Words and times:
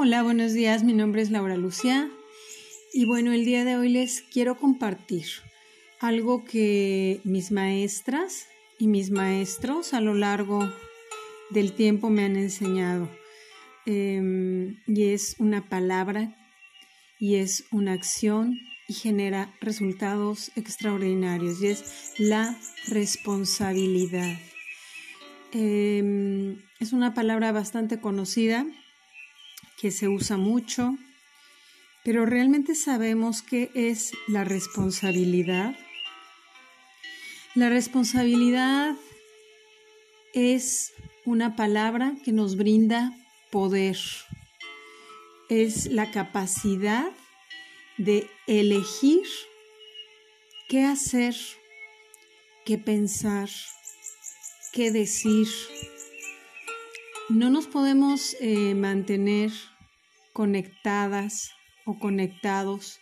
Hola, 0.00 0.22
buenos 0.22 0.52
días. 0.52 0.84
Mi 0.84 0.92
nombre 0.92 1.22
es 1.22 1.32
Laura 1.32 1.56
Lucía 1.56 2.08
y 2.92 3.04
bueno, 3.04 3.32
el 3.32 3.44
día 3.44 3.64
de 3.64 3.76
hoy 3.76 3.88
les 3.88 4.22
quiero 4.22 4.56
compartir 4.56 5.26
algo 5.98 6.44
que 6.44 7.20
mis 7.24 7.50
maestras 7.50 8.46
y 8.78 8.86
mis 8.86 9.10
maestros 9.10 9.94
a 9.94 10.00
lo 10.00 10.14
largo 10.14 10.72
del 11.50 11.72
tiempo 11.72 12.10
me 12.10 12.24
han 12.24 12.36
enseñado. 12.36 13.08
Em, 13.86 14.76
y 14.86 15.06
es 15.06 15.34
una 15.40 15.68
palabra 15.68 16.32
y 17.18 17.34
es 17.34 17.64
una 17.72 17.92
acción 17.92 18.56
y 18.86 18.94
genera 18.94 19.52
resultados 19.60 20.52
extraordinarios 20.54 21.60
y 21.60 21.66
es 21.66 22.14
la 22.18 22.56
responsabilidad. 22.86 24.38
Em, 25.50 26.62
es 26.78 26.92
una 26.92 27.14
palabra 27.14 27.50
bastante 27.50 27.98
conocida 28.00 28.64
que 29.80 29.90
se 29.90 30.08
usa 30.08 30.36
mucho, 30.36 30.96
pero 32.04 32.26
realmente 32.26 32.74
sabemos 32.74 33.42
qué 33.42 33.70
es 33.74 34.12
la 34.26 34.44
responsabilidad. 34.44 35.76
La 37.54 37.68
responsabilidad 37.68 38.96
es 40.32 40.92
una 41.24 41.56
palabra 41.56 42.14
que 42.24 42.32
nos 42.32 42.56
brinda 42.56 43.12
poder. 43.50 43.98
Es 45.48 45.86
la 45.86 46.10
capacidad 46.10 47.10
de 47.96 48.28
elegir 48.46 49.26
qué 50.68 50.84
hacer, 50.84 51.34
qué 52.64 52.78
pensar, 52.78 53.48
qué 54.72 54.90
decir, 54.90 55.48
no 57.28 57.50
nos 57.50 57.66
podemos 57.66 58.36
eh, 58.40 58.74
mantener 58.74 59.52
conectadas 60.32 61.50
o 61.84 61.98
conectados 61.98 63.00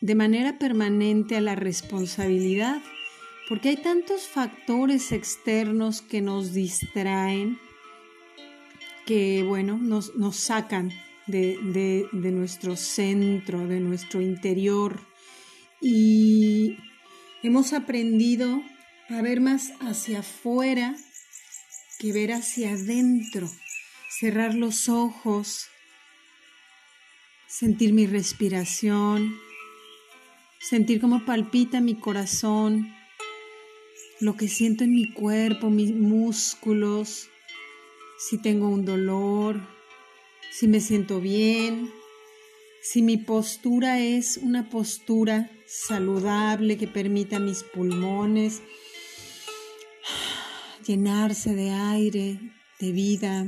de 0.00 0.14
manera 0.14 0.58
permanente 0.58 1.36
a 1.36 1.40
la 1.40 1.54
responsabilidad, 1.54 2.82
porque 3.48 3.70
hay 3.70 3.76
tantos 3.76 4.28
factores 4.28 5.12
externos 5.12 6.02
que 6.02 6.20
nos 6.20 6.52
distraen, 6.52 7.58
que, 9.06 9.42
bueno, 9.42 9.78
nos, 9.78 10.14
nos 10.16 10.36
sacan 10.36 10.92
de, 11.26 12.06
de 12.12 12.30
nuestro 12.32 12.76
centro, 12.76 13.66
de 13.66 13.80
nuestro 13.80 14.20
interior, 14.20 15.00
y 15.80 16.76
hemos 17.42 17.72
aprendido 17.72 18.62
a 19.08 19.22
ver 19.22 19.40
más 19.40 19.72
hacia 19.80 20.20
afuera 20.20 20.94
que 21.98 22.12
ver 22.12 22.32
hacia 22.32 22.72
adentro, 22.72 23.50
cerrar 24.08 24.54
los 24.54 24.88
ojos, 24.88 25.68
sentir 27.46 27.92
mi 27.92 28.06
respiración, 28.06 29.36
sentir 30.60 31.00
cómo 31.00 31.24
palpita 31.24 31.80
mi 31.80 31.94
corazón, 31.94 32.94
lo 34.20 34.36
que 34.36 34.48
siento 34.48 34.84
en 34.84 34.94
mi 34.94 35.12
cuerpo, 35.12 35.70
mis 35.70 35.94
músculos, 35.94 37.28
si 38.18 38.38
tengo 38.38 38.68
un 38.68 38.84
dolor, 38.84 39.60
si 40.50 40.68
me 40.68 40.80
siento 40.80 41.20
bien, 41.20 41.90
si 42.82 43.02
mi 43.02 43.16
postura 43.16 44.00
es 44.00 44.36
una 44.38 44.68
postura 44.68 45.50
saludable 45.66 46.76
que 46.76 46.86
permita 46.86 47.38
mis 47.38 47.62
pulmones 47.62 48.62
llenarse 50.86 51.54
de 51.54 51.70
aire, 51.70 52.38
de 52.78 52.92
vida. 52.92 53.46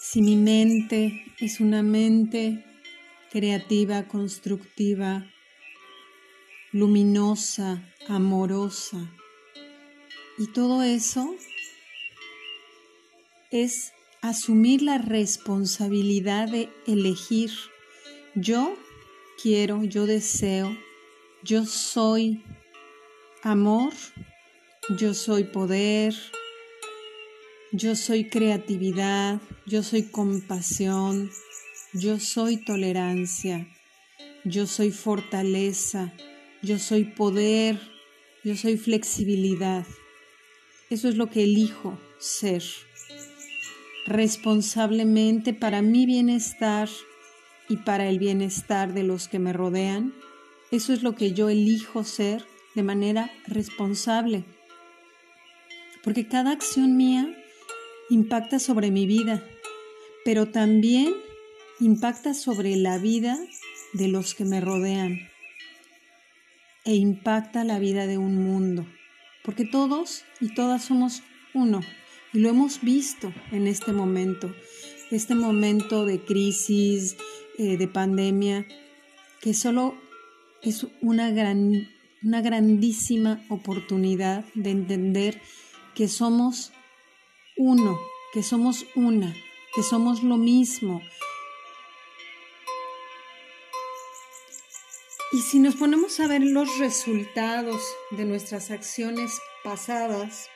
Si 0.00 0.20
mi 0.20 0.36
mente 0.36 1.24
es 1.38 1.60
una 1.60 1.82
mente 1.82 2.64
creativa, 3.30 4.08
constructiva, 4.08 5.30
luminosa, 6.72 7.82
amorosa, 8.08 9.12
y 10.38 10.48
todo 10.48 10.82
eso 10.82 11.34
es 13.50 13.92
asumir 14.20 14.82
la 14.82 14.98
responsabilidad 14.98 16.48
de 16.48 16.68
elegir. 16.86 17.50
Yo 18.34 18.76
quiero, 19.40 19.84
yo 19.84 20.06
deseo, 20.06 20.76
yo 21.42 21.64
soy 21.64 22.44
amor 23.42 23.94
yo 24.88 25.14
soy 25.14 25.42
poder, 25.44 26.14
yo 27.72 27.96
soy 27.96 28.28
creatividad, 28.28 29.40
yo 29.66 29.82
soy 29.82 30.04
compasión, 30.04 31.28
yo 31.92 32.20
soy 32.20 32.64
tolerancia, 32.64 33.66
yo 34.44 34.68
soy 34.68 34.92
fortaleza, 34.92 36.12
yo 36.62 36.78
soy 36.78 37.02
poder, 37.04 37.80
yo 38.44 38.54
soy 38.54 38.76
flexibilidad. 38.76 39.84
Eso 40.88 41.08
es 41.08 41.16
lo 41.16 41.30
que 41.30 41.42
elijo 41.42 41.98
ser. 42.18 42.62
Responsablemente 44.06 45.52
para 45.52 45.82
mi 45.82 46.06
bienestar 46.06 46.88
y 47.68 47.78
para 47.78 48.08
el 48.08 48.20
bienestar 48.20 48.94
de 48.94 49.02
los 49.02 49.26
que 49.26 49.40
me 49.40 49.52
rodean. 49.52 50.14
Eso 50.70 50.92
es 50.92 51.02
lo 51.02 51.16
que 51.16 51.32
yo 51.32 51.48
elijo 51.48 52.04
ser 52.04 52.44
de 52.76 52.84
manera 52.84 53.32
responsable 53.48 54.44
porque 56.06 56.28
cada 56.28 56.52
acción 56.52 56.96
mía 56.96 57.36
impacta 58.10 58.60
sobre 58.60 58.92
mi 58.92 59.06
vida, 59.06 59.42
pero 60.24 60.46
también 60.46 61.12
impacta 61.80 62.32
sobre 62.32 62.76
la 62.76 62.96
vida 62.98 63.36
de 63.92 64.06
los 64.06 64.36
que 64.36 64.44
me 64.44 64.60
rodean 64.60 65.18
e 66.84 66.94
impacta 66.94 67.64
la 67.64 67.80
vida 67.80 68.06
de 68.06 68.18
un 68.18 68.36
mundo, 68.36 68.86
porque 69.42 69.64
todos 69.64 70.22
y 70.40 70.54
todas 70.54 70.84
somos 70.84 71.24
uno 71.54 71.80
y 72.32 72.38
lo 72.38 72.50
hemos 72.50 72.82
visto 72.82 73.34
en 73.50 73.66
este 73.66 73.92
momento, 73.92 74.54
este 75.10 75.34
momento 75.34 76.06
de 76.06 76.20
crisis, 76.20 77.16
eh, 77.58 77.76
de 77.76 77.88
pandemia, 77.88 78.64
que 79.40 79.54
solo 79.54 79.96
es 80.62 80.86
una, 81.00 81.32
gran, 81.32 81.88
una 82.22 82.42
grandísima 82.42 83.44
oportunidad 83.48 84.44
de 84.54 84.70
entender 84.70 85.42
que 85.96 86.08
somos 86.08 86.72
uno, 87.56 87.98
que 88.34 88.42
somos 88.42 88.84
una, 88.94 89.34
que 89.74 89.82
somos 89.82 90.22
lo 90.22 90.36
mismo. 90.36 91.00
Y 95.32 95.40
si 95.40 95.58
nos 95.58 95.76
ponemos 95.76 96.20
a 96.20 96.28
ver 96.28 96.42
los 96.42 96.78
resultados 96.78 97.80
de 98.10 98.26
nuestras 98.26 98.70
acciones 98.70 99.40
pasadas, 99.64 100.50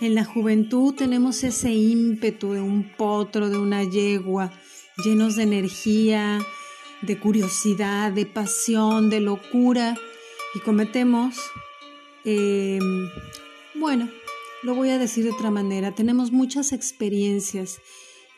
en 0.00 0.14
la 0.14 0.24
juventud 0.24 0.94
tenemos 0.94 1.42
ese 1.42 1.72
ímpetu 1.72 2.52
de 2.52 2.60
un 2.60 2.92
potro, 2.96 3.50
de 3.50 3.58
una 3.58 3.82
yegua, 3.82 4.52
llenos 5.04 5.34
de 5.34 5.42
energía, 5.42 6.38
de 7.02 7.18
curiosidad, 7.18 8.12
de 8.12 8.24
pasión, 8.24 9.10
de 9.10 9.18
locura, 9.18 9.96
y 10.54 10.60
cometemos 10.60 11.36
eh, 12.24 12.78
bueno, 13.74 14.08
lo 14.62 14.74
voy 14.74 14.90
a 14.90 14.98
decir 14.98 15.24
de 15.24 15.32
otra 15.32 15.50
manera. 15.50 15.94
Tenemos 15.94 16.32
muchas 16.32 16.72
experiencias 16.72 17.80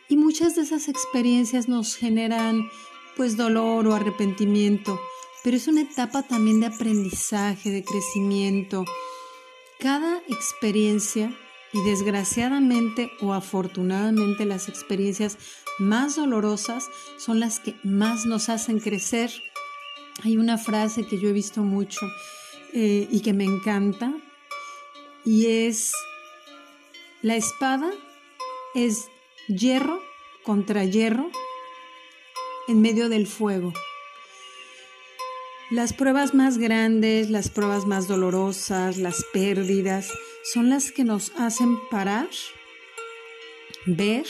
y 0.08 0.16
muchas 0.16 0.56
de 0.56 0.62
esas 0.62 0.88
experiencias 0.88 1.68
nos 1.68 1.96
generan 1.96 2.68
pues 3.16 3.36
dolor 3.36 3.86
o 3.86 3.94
arrepentimiento, 3.94 5.00
pero 5.42 5.56
es 5.56 5.68
una 5.68 5.82
etapa 5.82 6.22
también 6.22 6.60
de 6.60 6.66
aprendizaje, 6.66 7.70
de 7.70 7.84
crecimiento. 7.84 8.84
Cada 9.78 10.18
experiencia 10.28 11.34
y 11.72 11.82
desgraciadamente 11.82 13.10
o 13.20 13.32
afortunadamente 13.32 14.44
las 14.44 14.68
experiencias 14.68 15.38
más 15.78 16.16
dolorosas 16.16 16.88
son 17.18 17.40
las 17.40 17.60
que 17.60 17.74
más 17.82 18.26
nos 18.26 18.48
hacen 18.48 18.80
crecer. 18.80 19.30
Hay 20.22 20.38
una 20.38 20.56
frase 20.56 21.06
que 21.06 21.18
yo 21.18 21.28
he 21.28 21.32
visto 21.32 21.62
mucho 21.62 22.00
eh, 22.72 23.06
y 23.10 23.20
que 23.20 23.32
me 23.32 23.44
encanta, 23.44 24.14
y 25.26 25.46
es 25.66 25.92
la 27.20 27.34
espada 27.34 27.90
es 28.74 29.08
hierro 29.48 30.00
contra 30.44 30.84
hierro 30.84 31.30
en 32.68 32.80
medio 32.80 33.08
del 33.08 33.26
fuego. 33.26 33.72
Las 35.70 35.92
pruebas 35.92 36.32
más 36.32 36.58
grandes, 36.58 37.28
las 37.28 37.50
pruebas 37.50 37.86
más 37.86 38.06
dolorosas, 38.06 38.98
las 38.98 39.24
pérdidas, 39.32 40.12
son 40.44 40.68
las 40.68 40.92
que 40.92 41.02
nos 41.02 41.32
hacen 41.36 41.76
parar, 41.90 42.28
ver, 43.84 44.26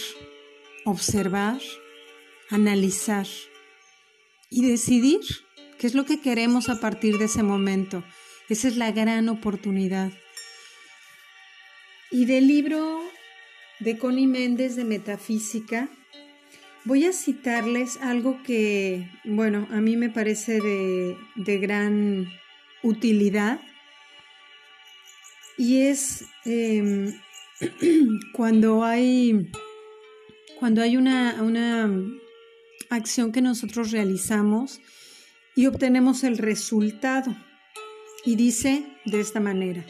observar, 0.86 1.60
analizar 2.48 3.26
y 4.48 4.66
decidir 4.66 5.20
qué 5.78 5.86
es 5.86 5.94
lo 5.94 6.06
que 6.06 6.22
queremos 6.22 6.70
a 6.70 6.80
partir 6.80 7.18
de 7.18 7.26
ese 7.26 7.42
momento. 7.42 8.02
Esa 8.48 8.68
es 8.68 8.78
la 8.78 8.92
gran 8.92 9.28
oportunidad. 9.28 10.12
Y 12.10 12.24
del 12.24 12.46
libro 12.46 13.00
de 13.80 13.98
Connie 13.98 14.26
Méndez 14.26 14.76
de 14.76 14.84
Metafísica, 14.84 15.88
voy 16.84 17.04
a 17.04 17.12
citarles 17.12 17.98
algo 18.00 18.42
que, 18.44 19.10
bueno, 19.24 19.66
a 19.72 19.80
mí 19.80 19.96
me 19.96 20.08
parece 20.08 20.60
de, 20.60 21.58
gran 21.58 22.28
utilidad 22.82 23.60
y 25.58 25.82
es 25.82 26.24
em, 26.44 27.12
cuando 28.32 28.84
hay, 28.84 29.50
cuando 30.60 30.82
hay 30.82 30.96
una, 30.96 31.42
una 31.42 31.90
acción 32.88 33.32
que 33.32 33.42
nosotros 33.42 33.90
realizamos 33.90 34.80
y 35.56 35.66
obtenemos 35.66 36.22
el 36.22 36.38
resultado. 36.38 37.34
Y 38.24 38.36
dice 38.36 38.84
de 39.04 39.20
esta 39.20 39.40
manera, 39.40 39.84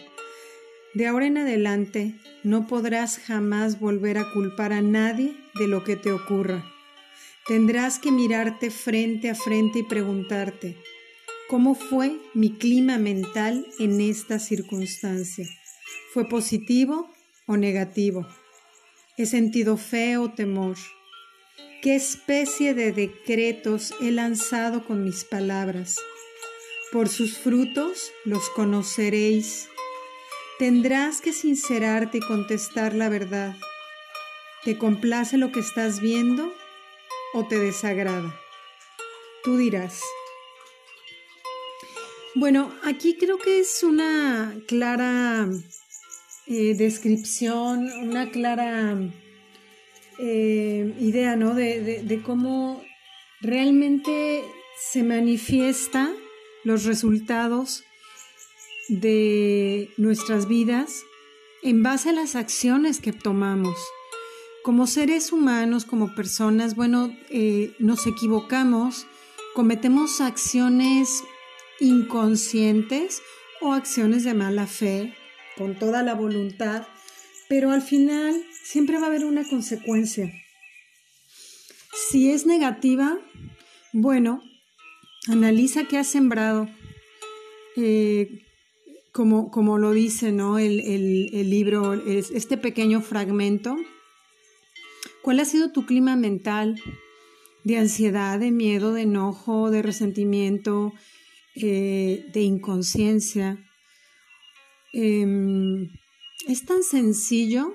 de 0.96 1.06
ahora 1.06 1.26
en 1.26 1.36
adelante 1.36 2.14
no 2.42 2.66
podrás 2.66 3.18
jamás 3.18 3.78
volver 3.78 4.16
a 4.16 4.32
culpar 4.32 4.72
a 4.72 4.80
nadie 4.80 5.36
de 5.58 5.68
lo 5.68 5.84
que 5.84 5.94
te 5.94 6.10
ocurra. 6.10 6.64
Tendrás 7.46 7.98
que 7.98 8.10
mirarte 8.10 8.70
frente 8.70 9.28
a 9.28 9.34
frente 9.34 9.80
y 9.80 9.82
preguntarte, 9.82 10.74
¿cómo 11.50 11.74
fue 11.74 12.16
mi 12.32 12.56
clima 12.56 12.96
mental 12.96 13.66
en 13.78 14.00
esta 14.00 14.38
circunstancia? 14.38 15.46
¿Fue 16.14 16.26
positivo 16.30 17.12
o 17.46 17.58
negativo? 17.58 18.26
¿He 19.18 19.26
sentido 19.26 19.76
fe 19.76 20.16
o 20.16 20.32
temor? 20.32 20.78
¿Qué 21.82 21.94
especie 21.94 22.72
de 22.72 22.92
decretos 22.92 23.92
he 24.00 24.12
lanzado 24.12 24.86
con 24.86 25.04
mis 25.04 25.24
palabras? 25.24 25.96
Por 26.90 27.10
sus 27.10 27.36
frutos 27.36 28.12
los 28.24 28.48
conoceréis. 28.48 29.68
Tendrás 30.58 31.20
que 31.20 31.34
sincerarte 31.34 32.16
y 32.16 32.20
contestar 32.22 32.94
la 32.94 33.10
verdad. 33.10 33.54
¿Te 34.64 34.78
complace 34.78 35.36
lo 35.36 35.52
que 35.52 35.60
estás 35.60 36.00
viendo 36.00 36.50
o 37.34 37.46
te 37.46 37.58
desagrada? 37.58 38.34
Tú 39.44 39.58
dirás. 39.58 40.00
Bueno, 42.34 42.74
aquí 42.84 43.16
creo 43.18 43.36
que 43.36 43.60
es 43.60 43.82
una 43.82 44.54
clara 44.66 45.46
eh, 46.46 46.74
descripción, 46.74 47.90
una 48.02 48.30
clara 48.30 48.96
eh, 50.18 50.94
idea, 50.98 51.36
¿no? 51.36 51.54
De, 51.54 52.02
de 52.02 52.22
cómo 52.22 52.82
realmente 53.42 54.42
se 54.78 55.02
manifiesta 55.02 56.14
los 56.64 56.84
resultados 56.84 57.84
de 58.88 59.90
nuestras 59.96 60.48
vidas 60.48 61.04
en 61.62 61.82
base 61.82 62.10
a 62.10 62.12
las 62.12 62.36
acciones 62.36 63.00
que 63.00 63.12
tomamos. 63.12 63.76
Como 64.62 64.86
seres 64.86 65.32
humanos, 65.32 65.84
como 65.84 66.14
personas, 66.14 66.74
bueno, 66.74 67.16
eh, 67.30 67.74
nos 67.78 68.06
equivocamos, 68.06 69.06
cometemos 69.54 70.20
acciones 70.20 71.22
inconscientes 71.80 73.22
o 73.60 73.72
acciones 73.72 74.24
de 74.24 74.34
mala 74.34 74.66
fe, 74.66 75.14
con 75.56 75.78
toda 75.78 76.02
la 76.02 76.14
voluntad, 76.14 76.86
pero 77.48 77.70
al 77.70 77.82
final 77.82 78.42
siempre 78.64 78.98
va 78.98 79.04
a 79.04 79.06
haber 79.06 79.24
una 79.24 79.44
consecuencia. 79.48 80.32
Si 82.10 82.30
es 82.30 82.46
negativa, 82.46 83.18
bueno, 83.92 84.42
analiza 85.28 85.84
qué 85.84 85.98
has 85.98 86.08
sembrado. 86.08 86.68
Eh, 87.76 88.45
como, 89.16 89.78
lo 89.78 89.92
dice 89.92 90.30
¿no? 90.30 90.58
el, 90.58 90.80
el 90.80 91.50
libro, 91.50 91.94
este 91.94 92.58
pequeño 92.58 93.00
fragmento, 93.00 93.76
¿cuál 95.22 95.40
ha 95.40 95.46
sido 95.46 95.72
tu 95.72 95.86
clima 95.86 96.16
mental 96.16 96.78
de 97.64 97.78
ansiedad, 97.78 98.38
de 98.38 98.50
miedo, 98.50 98.92
de 98.92 99.02
enojo, 99.02 99.70
de 99.70 99.80
resentimiento, 99.80 100.92
eh, 101.54 102.26
de 102.32 102.42
inconsciencia? 102.42 103.58
Em, 104.92 105.88
es 106.46 106.66
tan 106.66 106.82
sencillo, 106.82 107.74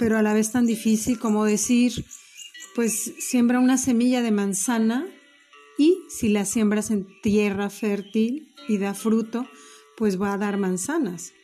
pero 0.00 0.18
a 0.18 0.22
la 0.22 0.34
vez 0.34 0.50
tan 0.50 0.66
difícil 0.66 1.20
como 1.20 1.44
decir, 1.44 2.04
pues 2.74 3.14
siembra 3.20 3.60
una 3.60 3.78
semilla 3.78 4.22
de 4.22 4.32
manzana 4.32 5.06
y 5.78 5.98
si 6.08 6.30
la 6.30 6.44
siembras 6.44 6.90
en 6.90 7.06
tierra 7.22 7.70
fértil 7.70 8.52
y 8.68 8.78
da 8.78 8.92
fruto, 8.92 9.46
pues 10.00 10.18
va 10.18 10.32
a 10.32 10.38
dar 10.38 10.56
manzanas. 10.56 11.34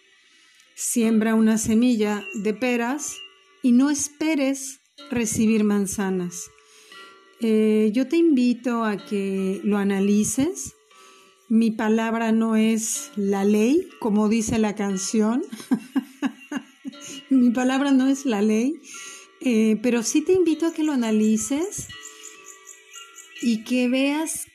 Siembra 0.74 1.34
una 1.34 1.58
semilla 1.58 2.24
de 2.42 2.54
peras 2.54 3.14
y 3.62 3.72
no 3.72 3.90
esperes 3.90 4.80
recibir 5.10 5.62
manzanas. 5.62 6.50
Eh, 7.40 7.90
yo 7.92 8.08
te 8.08 8.16
invito 8.16 8.82
a 8.82 8.96
que 8.96 9.60
lo 9.62 9.76
analices. 9.76 10.74
Mi 11.50 11.70
palabra 11.70 12.32
no 12.32 12.56
es 12.56 13.10
la 13.14 13.44
ley, 13.44 13.90
como 14.00 14.30
dice 14.30 14.58
la 14.58 14.74
canción. 14.74 15.42
Mi 17.28 17.50
palabra 17.50 17.90
no 17.90 18.08
es 18.08 18.24
la 18.24 18.40
ley, 18.40 18.80
eh, 19.42 19.78
pero 19.82 20.02
sí 20.02 20.22
te 20.22 20.32
invito 20.32 20.64
a 20.64 20.72
que 20.72 20.82
lo 20.82 20.92
analices 20.92 21.88
y 23.42 23.64
que 23.64 23.90
veas 23.90 24.46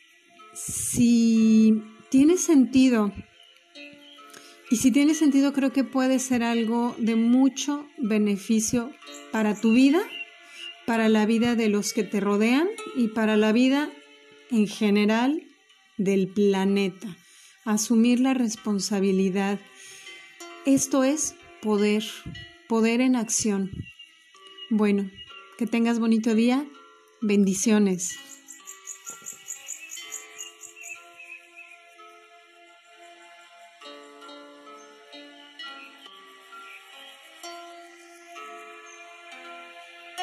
si 0.55 1.83
tiene 2.09 2.37
sentido 2.37 3.13
y 4.71 4.77
si 4.77 4.89
tiene 4.89 5.13
sentido, 5.15 5.51
creo 5.51 5.73
que 5.73 5.83
puede 5.83 6.17
ser 6.17 6.43
algo 6.43 6.95
de 6.97 7.17
mucho 7.17 7.85
beneficio 7.97 8.89
para 9.33 9.53
tu 9.53 9.73
vida, 9.73 9.99
para 10.85 11.09
la 11.09 11.25
vida 11.25 11.55
de 11.55 11.67
los 11.67 11.91
que 11.91 12.03
te 12.03 12.21
rodean 12.21 12.69
y 12.95 13.09
para 13.09 13.35
la 13.35 13.51
vida 13.51 13.91
en 14.49 14.67
general 14.67 15.43
del 15.97 16.29
planeta. 16.29 17.17
Asumir 17.65 18.21
la 18.21 18.33
responsabilidad. 18.33 19.59
Esto 20.65 21.03
es 21.03 21.35
poder, 21.61 22.05
poder 22.69 23.01
en 23.01 23.17
acción. 23.17 23.71
Bueno, 24.69 25.11
que 25.57 25.67
tengas 25.67 25.99
bonito 25.99 26.33
día. 26.33 26.65
Bendiciones. 27.21 28.30